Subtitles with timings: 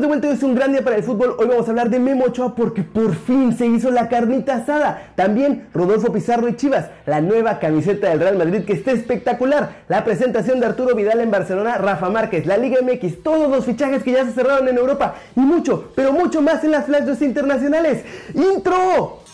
[0.00, 1.34] de vuelta, es un gran día para el fútbol.
[1.38, 5.12] Hoy vamos a hablar de Memo Ochoa porque por fin se hizo la carnita asada.
[5.16, 9.70] También Rodolfo Pizarro y Chivas, la nueva camiseta del Real Madrid que está espectacular.
[9.88, 14.02] La presentación de Arturo Vidal en Barcelona, Rafa Márquez, la Liga MX, todos los fichajes
[14.02, 18.04] que ya se cerraron en Europa y mucho, pero mucho más en las flashes internacionales.
[18.34, 19.27] ¡Intro!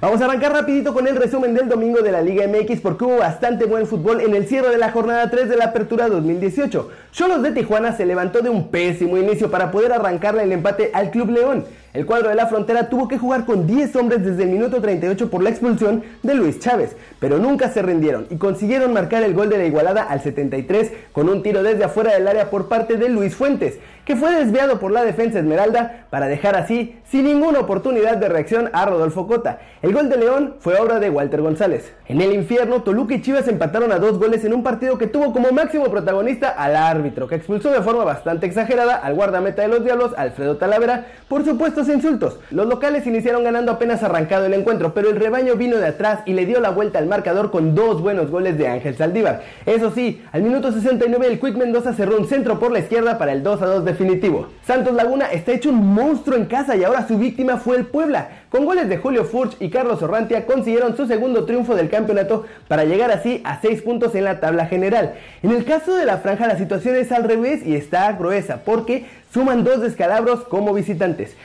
[0.00, 3.18] Vamos a arrancar rapidito con el resumen del domingo de la Liga MX porque hubo
[3.18, 6.88] bastante buen fútbol en el cierre de la jornada 3 de la Apertura 2018.
[7.12, 11.10] Cholos de Tijuana se levantó de un pésimo inicio para poder arrancarle el empate al
[11.10, 11.66] Club León.
[11.92, 15.28] El cuadro de la frontera tuvo que jugar con 10 hombres desde el minuto 38
[15.28, 19.50] por la expulsión de Luis Chávez, pero nunca se rindieron y consiguieron marcar el gol
[19.50, 23.08] de la igualada al 73 con un tiro desde afuera del área por parte de
[23.10, 23.80] Luis Fuentes,
[24.10, 28.68] que fue desviado por la defensa Esmeralda para dejar así sin ninguna oportunidad de reacción
[28.72, 29.60] a Rodolfo Cota.
[29.82, 31.92] El gol de León fue obra de Walter González.
[32.06, 35.32] En el infierno, Toluca y Chivas empataron a dos goles en un partido que tuvo
[35.32, 39.84] como máximo protagonista al árbitro, que expulsó de forma bastante exagerada al guardameta de los
[39.84, 42.40] Diablos, Alfredo Talavera, por supuesto insultos.
[42.50, 46.32] Los locales iniciaron ganando apenas arrancado el encuentro, pero el rebaño vino de atrás y
[46.32, 49.42] le dio la vuelta al marcador con dos buenos goles de Ángel Saldívar.
[49.66, 53.32] Eso sí, al minuto 69 el Quick Mendoza cerró un centro por la izquierda para
[53.32, 54.48] el 2 a 2 definitivo.
[54.66, 58.28] Santos Laguna está hecho un monstruo en casa y ahora su víctima fue el Puebla.
[58.50, 62.84] Con goles de Julio Furch y Carlos Orrantia consiguieron su segundo triunfo del campeonato para
[62.84, 65.14] llegar así a 6 puntos en la tabla general.
[65.42, 69.04] En el caso de la franja la situación es al revés y está gruesa porque
[69.32, 71.36] suman dos descalabros como visitantes.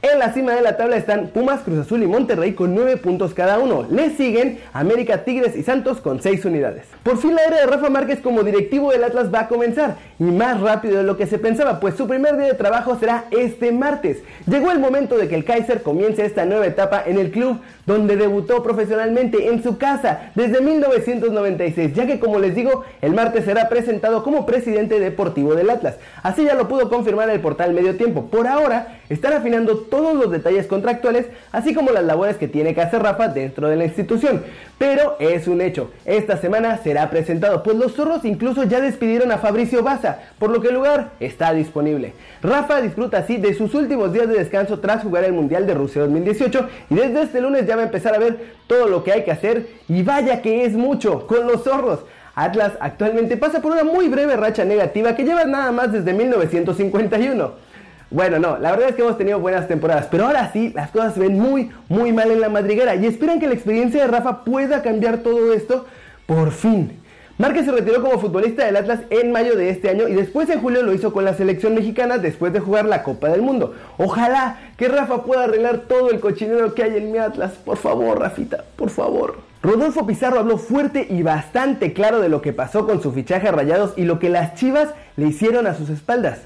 [0.00, 3.34] En la cima de la tabla están Pumas, Cruz Azul y Monterrey con 9 puntos
[3.34, 3.84] cada uno.
[3.90, 6.84] Le siguen América, Tigres y Santos con 6 unidades.
[7.02, 10.24] Por fin la era de Rafa Márquez como directivo del Atlas va a comenzar y
[10.24, 13.72] más rápido de lo que se pensaba, pues su primer día de trabajo será este
[13.72, 14.18] martes.
[14.46, 18.16] Llegó el momento de que el Kaiser comience esta nueva etapa en el club donde
[18.16, 23.68] debutó profesionalmente en su casa desde 1996, ya que como les digo, el martes será
[23.68, 25.96] presentado como presidente deportivo del Atlas.
[26.22, 28.26] Así ya lo pudo confirmar el portal Medio Tiempo.
[28.26, 32.82] Por ahora están afinando todos los detalles contractuales, así como las labores que tiene que
[32.82, 34.42] hacer Rafa dentro de la institución.
[34.78, 39.38] Pero es un hecho, esta semana será presentado, pues los zorros incluso ya despidieron a
[39.38, 40.07] Fabricio Baza,
[40.38, 42.12] por lo que el lugar está disponible.
[42.42, 46.02] Rafa disfruta así de sus últimos días de descanso tras jugar el Mundial de Rusia
[46.02, 49.24] 2018 y desde este lunes ya va a empezar a ver todo lo que hay
[49.24, 52.00] que hacer y vaya que es mucho con los zorros.
[52.34, 57.68] Atlas actualmente pasa por una muy breve racha negativa que lleva nada más desde 1951.
[58.10, 61.14] Bueno, no, la verdad es que hemos tenido buenas temporadas, pero ahora sí, las cosas
[61.14, 64.44] se ven muy, muy mal en la madriguera y esperan que la experiencia de Rafa
[64.44, 65.84] pueda cambiar todo esto
[66.26, 67.00] por fin.
[67.38, 70.60] Márquez se retiró como futbolista del Atlas en mayo de este año y después en
[70.60, 73.76] julio lo hizo con la selección mexicana después de jugar la Copa del Mundo.
[73.96, 77.52] Ojalá que Rafa pueda arreglar todo el cochinero que hay en mi Atlas.
[77.64, 79.38] Por favor, Rafita, por favor.
[79.62, 83.52] Rodolfo Pizarro habló fuerte y bastante claro de lo que pasó con su fichaje a
[83.52, 86.40] Rayados y lo que las Chivas le hicieron a sus espaldas.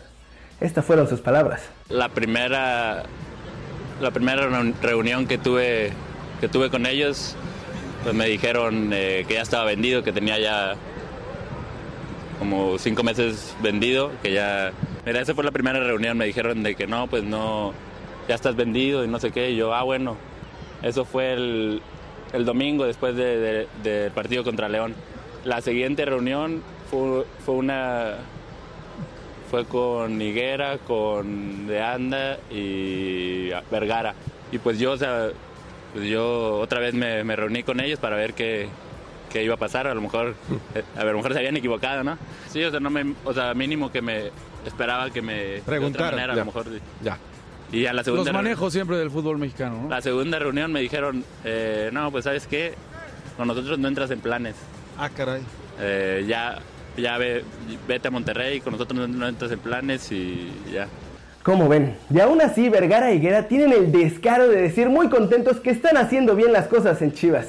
[0.60, 1.62] Estas fueron sus palabras.
[1.88, 3.04] La primera,
[3.98, 4.47] la primera
[4.82, 5.91] reunión que tuve,
[6.42, 7.34] que tuve con ellos,
[8.03, 10.75] pues me dijeron eh, que ya estaba vendido, que tenía ya
[12.39, 14.73] como cinco meses vendido, que ya...
[15.07, 17.73] Mira, esa fue la primera reunión, me dijeron de que no, pues no,
[18.29, 20.17] ya estás vendido y no sé qué, y yo, ah, bueno,
[20.83, 21.83] eso fue el,
[22.33, 24.95] el domingo después del de, partido contra León.
[25.45, 28.17] La siguiente reunión fue, fue una,
[29.51, 34.15] fue con Higuera, con De Anda y Vergara.
[34.51, 35.31] Y pues yo, o sea,
[35.92, 38.69] pues yo otra vez me, reuní con ellos para ver qué,
[39.30, 39.86] qué, iba a pasar.
[39.86, 40.34] A lo mejor,
[40.75, 42.19] eh, a, ver, a lo mejor se habían equivocado, ¿no?
[42.48, 44.30] Sí, o sea, no me, o sea, mínimo que me
[44.66, 46.30] esperaba que me preguntaran.
[46.30, 46.66] a lo mejor.
[47.03, 47.19] Ya.
[47.70, 48.25] Y a la segunda.
[48.25, 49.88] Los manejos siempre del fútbol mexicano, ¿no?
[49.88, 52.74] La segunda reunión me dijeron, eh, no, pues sabes qué,
[53.36, 54.56] con nosotros no entras en planes.
[54.98, 55.42] Ah, caray.
[55.80, 56.59] Eh, ya
[56.97, 57.44] ya ve,
[57.88, 60.88] vete a Monterrey, con nosotros no, entras en planes y ya.
[61.42, 65.58] Como ven, y aún así Vergara y Higuera tienen el descaro de decir muy contentos
[65.58, 67.47] que están haciendo bien las cosas en Chivas.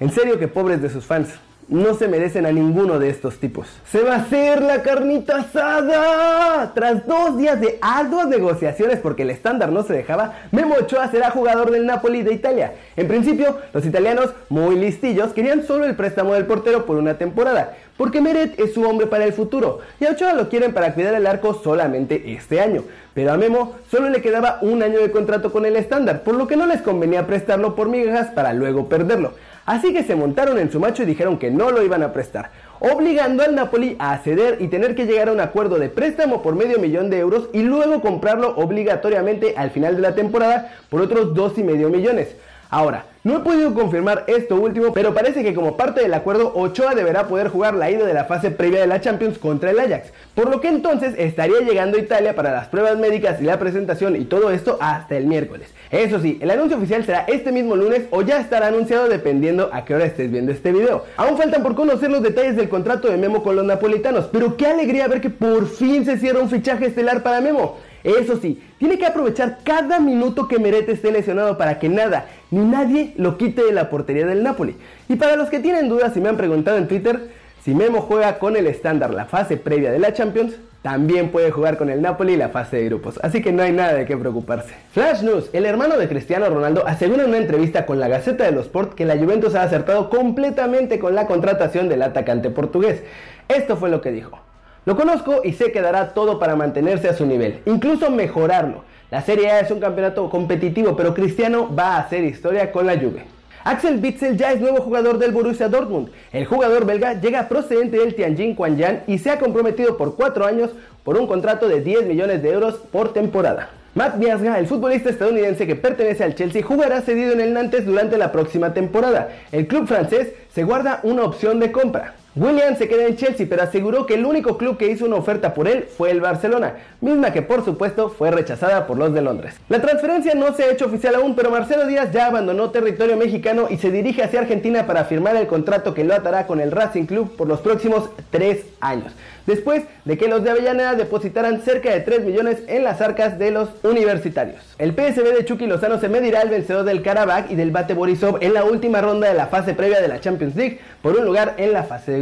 [0.00, 1.28] En serio que pobres de sus fans
[1.68, 3.66] no se merecen a ninguno de estos tipos.
[3.90, 6.72] Se va a hacer la carnita asada.
[6.74, 11.30] Tras dos días de arduas negociaciones porque el estándar no se dejaba, Memo Ochoa será
[11.30, 12.74] jugador del Napoli de Italia.
[12.96, 17.74] En principio, los italianos, muy listillos, querían solo el préstamo del portero por una temporada,
[17.96, 21.14] porque Meret es su hombre para el futuro, y a Ochoa lo quieren para cuidar
[21.14, 22.84] el arco solamente este año.
[23.14, 26.46] Pero a Memo solo le quedaba un año de contrato con el estándar, por lo
[26.46, 29.32] que no les convenía prestarlo por migajas para luego perderlo.
[29.66, 32.50] Así que se montaron en su macho y dijeron que no lo iban a prestar,
[32.80, 36.54] obligando al Napoli a ceder y tener que llegar a un acuerdo de préstamo por
[36.54, 41.34] medio millón de euros y luego comprarlo obligatoriamente al final de la temporada por otros
[41.34, 42.36] dos y medio millones.
[42.70, 46.94] Ahora, no he podido confirmar esto último, pero parece que como parte del acuerdo, Ochoa
[46.94, 50.12] deberá poder jugar la ida de la fase previa de la Champions contra el Ajax,
[50.34, 54.16] por lo que entonces estaría llegando a Italia para las pruebas médicas y la presentación
[54.16, 55.74] y todo esto hasta el miércoles.
[55.90, 59.84] Eso sí, el anuncio oficial será este mismo lunes o ya estará anunciado dependiendo a
[59.84, 61.04] qué hora estés viendo este video.
[61.16, 64.66] Aún faltan por conocer los detalles del contrato de Memo con los napolitanos, pero qué
[64.66, 67.76] alegría ver que por fin se cierra un fichaje estelar para Memo.
[68.06, 72.64] Eso sí, tiene que aprovechar cada minuto que Merete esté lesionado para que nada ni
[72.64, 74.76] nadie lo quite de la portería del Napoli.
[75.08, 77.30] Y para los que tienen dudas y me han preguntado en Twitter,
[77.64, 81.78] si Memo juega con el estándar la fase previa de la Champions, también puede jugar
[81.78, 84.72] con el Napoli la fase de grupos, así que no hay nada de qué preocuparse.
[84.92, 88.52] Flash News, el hermano de Cristiano Ronaldo asegura en una entrevista con la Gaceta de
[88.52, 93.02] los Sport que la Juventus ha acertado completamente con la contratación del atacante portugués.
[93.48, 94.45] Esto fue lo que dijo.
[94.86, 98.84] Lo conozco y sé que dará todo para mantenerse a su nivel, incluso mejorarlo.
[99.10, 102.94] La Serie A es un campeonato competitivo, pero Cristiano va a hacer historia con la
[102.94, 103.24] Juve.
[103.64, 106.10] Axel Witsel ya es nuevo jugador del Borussia Dortmund.
[106.32, 110.70] El jugador belga llega procedente del Tianjin Quanjian y se ha comprometido por cuatro años
[111.02, 113.70] por un contrato de 10 millones de euros por temporada.
[113.96, 118.18] Matt Miasga, el futbolista estadounidense que pertenece al Chelsea, jugará cedido en el Nantes durante
[118.18, 119.30] la próxima temporada.
[119.50, 122.14] El club francés se guarda una opción de compra.
[122.36, 125.54] William se queda en Chelsea, pero aseguró que el único club que hizo una oferta
[125.54, 129.54] por él fue el Barcelona, misma que por supuesto fue rechazada por los de Londres.
[129.70, 133.68] La transferencia no se ha hecho oficial aún, pero Marcelo Díaz ya abandonó territorio mexicano
[133.70, 137.06] y se dirige hacia Argentina para firmar el contrato que lo atará con el Racing
[137.06, 139.14] Club por los próximos tres años
[139.46, 143.50] después de que los de Avellaneda depositaran cerca de 3 millones en las arcas de
[143.50, 144.60] los universitarios.
[144.78, 148.38] El PSB de Chucky Lozano se medirá al vencedor del Karabakh y del Bate Borisov
[148.40, 151.54] en la última ronda de la fase previa de la Champions League por un lugar
[151.56, 152.20] en la fase de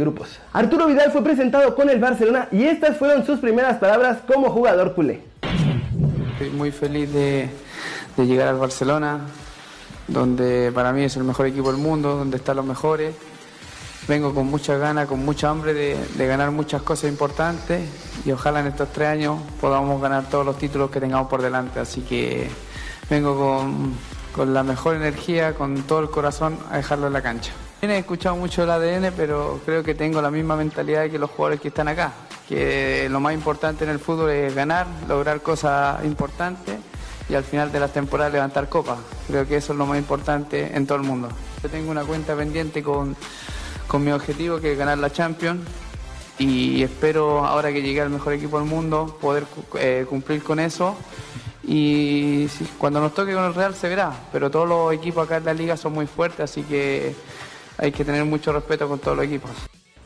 [0.53, 4.93] Arturo Vidal fue presentado con el Barcelona y estas fueron sus primeras palabras como jugador
[4.93, 5.21] culé.
[6.33, 7.49] Estoy muy feliz de,
[8.17, 9.21] llegar al Barcelona,
[10.07, 13.15] donde para mí es el mejor equipo del mundo, donde están los mejores
[14.07, 17.89] vengo con mucha ganas, con mucha hambre de, ganar muchas cosas importantes
[18.25, 21.79] y ojalá en estos tres años podamos ganar todos los títulos que tengamos por delante.
[21.79, 22.49] Así que
[23.09, 23.55] vengo
[24.33, 27.51] con la mejor energía, con todo el corazón a dejarlo en la cancha.
[27.89, 31.61] He escuchado mucho el ADN, pero creo que tengo la misma mentalidad que los jugadores
[31.61, 32.13] que están acá,
[32.47, 36.75] que lo más importante en el fútbol es ganar, lograr cosas importantes
[37.27, 38.99] y al final de las temporadas levantar copas.
[39.27, 41.29] Creo que eso es lo más importante en todo el mundo.
[41.63, 43.15] Yo tengo una cuenta pendiente con
[43.87, 45.61] con mi objetivo que es ganar la Champions
[46.37, 49.45] y espero ahora que llegue al mejor equipo del mundo poder
[49.79, 50.95] eh, cumplir con eso
[51.63, 52.47] y
[52.77, 55.53] cuando nos toque con el Real se verá, pero todos los equipos acá en la
[55.53, 57.15] liga son muy fuertes, así que
[57.77, 59.51] hay que tener mucho respeto con todos los equipos.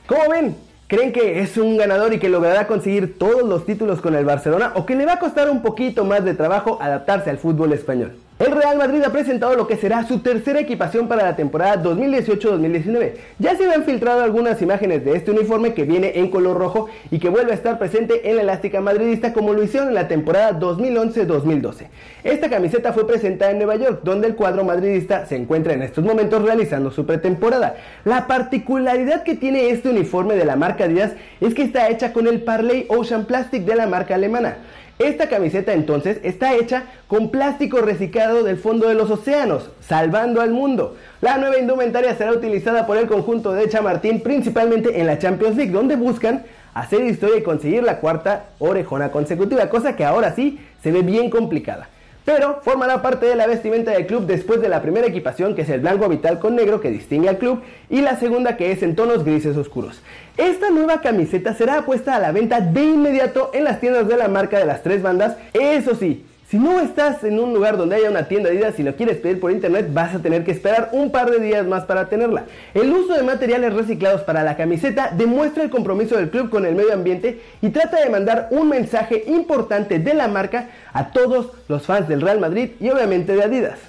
[0.08, 0.56] ¿Cómo ven?
[0.88, 4.72] ¿Creen que es un ganador y que logrará conseguir todos los títulos con el Barcelona
[4.76, 8.18] o que le va a costar un poquito más de trabajo adaptarse al fútbol español?
[8.40, 13.16] El Real Madrid ha presentado lo que será su tercera equipación para la temporada 2018-2019.
[13.38, 17.20] Ya se han filtrado algunas imágenes de este uniforme que viene en color rojo y
[17.20, 20.58] que vuelve a estar presente en la elástica madridista como lo hicieron en la temporada
[20.58, 21.88] 2011-2012.
[22.24, 26.06] Esta camiseta fue presentada en Nueva York, donde el cuadro madridista se encuentra en estos
[26.06, 27.76] momentos realizando su pretemporada.
[28.06, 32.26] La particularidad que tiene este uniforme de la marca Adidas es que está hecha con
[32.26, 34.60] el Parley Ocean Plastic de la marca alemana.
[35.00, 40.52] Esta camiseta entonces está hecha con plástico reciclado del fondo de los océanos, salvando al
[40.52, 40.98] mundo.
[41.22, 45.72] La nueva indumentaria será utilizada por el conjunto de Chamartín principalmente en la Champions League,
[45.72, 50.92] donde buscan hacer historia y conseguir la cuarta orejona consecutiva, cosa que ahora sí se
[50.92, 51.88] ve bien complicada
[52.30, 55.70] pero formará parte de la vestimenta del club después de la primera equipación que es
[55.70, 58.96] el blanco vital con negro que distingue al club y la segunda que es en
[58.96, 60.04] tonos grises oscuros.
[60.38, 64.28] Esta nueva camiseta será puesta a la venta de inmediato en las tiendas de la
[64.28, 68.10] marca de las tres bandas, eso sí, si no estás en un lugar donde haya
[68.10, 71.12] una tienda Adidas y lo quieres pedir por internet, vas a tener que esperar un
[71.12, 72.46] par de días más para tenerla.
[72.74, 76.74] El uso de materiales reciclados para la camiseta demuestra el compromiso del club con el
[76.74, 81.86] medio ambiente y trata de mandar un mensaje importante de la marca a todos los
[81.86, 83.89] fans del Real Madrid y obviamente de Adidas.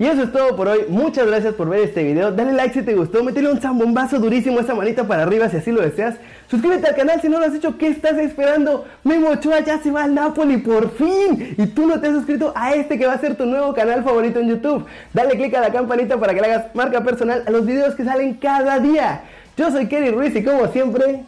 [0.00, 0.86] Y eso es todo por hoy.
[0.88, 2.32] Muchas gracias por ver este video.
[2.32, 3.22] Dale like si te gustó.
[3.22, 6.14] Métele un zambombazo durísimo esa manita para arriba si así lo deseas.
[6.50, 7.76] Suscríbete al canal si no lo has hecho.
[7.76, 8.86] ¿Qué estás esperando?
[9.04, 11.54] Memo Ochoa ya se va al Napoli por fin.
[11.58, 14.02] Y tú no te has suscrito a este que va a ser tu nuevo canal
[14.02, 14.86] favorito en YouTube.
[15.12, 18.02] Dale click a la campanita para que le hagas marca personal a los videos que
[18.02, 19.24] salen cada día.
[19.54, 21.24] Yo soy Kerry Ruiz y como siempre,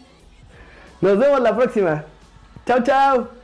[1.02, 2.04] nos vemos la próxima.
[2.64, 3.41] Chao, chao.